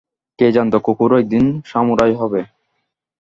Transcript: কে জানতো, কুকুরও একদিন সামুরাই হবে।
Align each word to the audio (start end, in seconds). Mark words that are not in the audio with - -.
কে 0.39 0.47
জানতো, 0.51 0.77
কুকুরও 0.79 1.19
একদিন 1.19 1.45
সামুরাই 1.65 2.13
হবে। 2.13 2.41